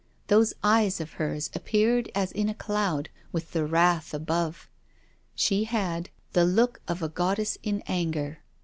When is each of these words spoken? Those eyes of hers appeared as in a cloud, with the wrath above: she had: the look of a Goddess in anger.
Those 0.29 0.55
eyes 0.63 0.99
of 0.99 1.11
hers 1.21 1.51
appeared 1.53 2.09
as 2.15 2.31
in 2.31 2.49
a 2.49 2.55
cloud, 2.55 3.09
with 3.31 3.51
the 3.51 3.67
wrath 3.67 4.15
above: 4.15 4.67
she 5.35 5.65
had: 5.65 6.09
the 6.33 6.43
look 6.43 6.81
of 6.87 7.03
a 7.03 7.07
Goddess 7.07 7.59
in 7.61 7.83
anger. 7.85 8.39